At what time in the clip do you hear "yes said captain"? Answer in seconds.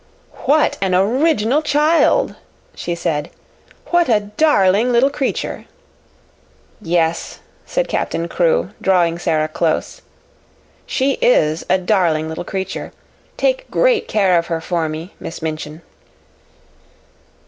6.81-8.27